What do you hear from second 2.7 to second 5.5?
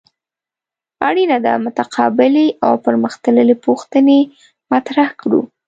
پرمخ تللې پوښتنې مطرح کړو.